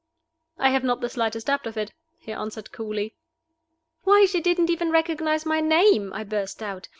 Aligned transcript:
"I 0.57 0.71
have 0.71 0.83
not 0.83 0.99
the 1.01 1.09
slightest 1.09 1.45
doubt 1.45 1.67
of 1.67 1.77
it," 1.77 1.93
he 2.17 2.31
answered, 2.31 2.71
coolly. 2.71 3.13
"Why, 4.03 4.25
she 4.25 4.41
didn't 4.41 4.71
even 4.71 4.89
recognize 4.89 5.45
my 5.45 5.59
name!" 5.61 6.11
I 6.11 6.23
burst 6.23 6.63
out. 6.63 6.89